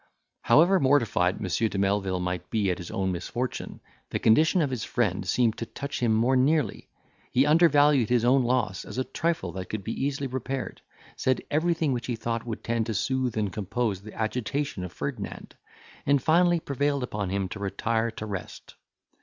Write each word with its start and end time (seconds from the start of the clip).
However 0.41 0.79
mortified 0.79 1.35
M. 1.35 1.43
de 1.47 1.77
Melvil 1.77 2.19
might 2.19 2.49
be 2.49 2.71
at 2.71 2.79
his 2.79 2.89
own 2.89 3.11
misfortune, 3.11 3.81
the 4.09 4.17
condition 4.17 4.63
of 4.63 4.71
his 4.71 4.83
friend 4.83 5.27
seemed 5.27 5.59
to 5.59 5.67
touch 5.67 5.99
him 5.99 6.11
more 6.11 6.35
nearly; 6.35 6.89
he 7.31 7.45
undervalued 7.45 8.09
his 8.09 8.25
own 8.25 8.41
loss 8.43 8.83
as 8.83 8.97
a 8.97 9.03
trifle 9.03 9.51
that 9.51 9.65
could 9.65 9.83
be 9.83 9.91
easily 9.93 10.25
repaired; 10.25 10.81
said 11.15 11.43
everything 11.51 11.93
which 11.93 12.07
he 12.07 12.15
thought 12.15 12.47
would 12.47 12.63
tend 12.63 12.87
to 12.87 12.95
soothe 12.95 13.37
and 13.37 13.53
compose 13.53 14.01
the 14.01 14.15
agitation 14.15 14.83
of 14.83 14.91
Ferdinand; 14.91 15.53
and 16.03 16.23
finally 16.23 16.59
prevailed 16.59 17.03
upon 17.03 17.29
him 17.29 17.47
to 17.49 17.59
retire 17.59 18.09
to 18.09 18.25
rest. 18.25 18.73